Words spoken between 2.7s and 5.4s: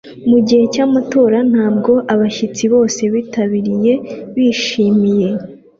bose bitabiriye bishimiye